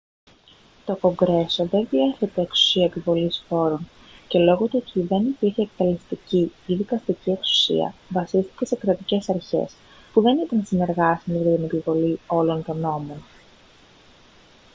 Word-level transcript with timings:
to 0.85 0.95
κογκρέσο 1.01 1.65
δεν 1.65 1.87
διέθετε 1.89 2.41
εξουσία 2.41 2.83
επιβολής 2.85 3.43
φόρων 3.47 3.87
και 4.27 4.39
λόγω 4.39 4.67
του 4.67 4.83
ότι 4.87 5.01
δεν 5.01 5.25
υπήρχε 5.25 5.61
εκτελεστική 5.61 6.51
ή 6.65 6.75
δικαστική 6.75 7.29
εξουσία 7.31 7.93
βασίστηκε 8.09 8.65
σε 8.65 8.75
κρατικές 8.75 9.29
αρχές 9.29 9.73
που 10.13 10.21
δεν 10.21 10.37
ήταν 10.37 10.65
συνεργάσιμες 10.65 11.41
για 11.41 11.55
την 11.55 11.63
επιβολή 11.63 12.19
όλων 12.27 12.63
των 12.63 12.79
νόμων 12.79 13.21